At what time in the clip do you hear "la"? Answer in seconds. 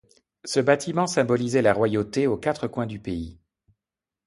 1.61-1.75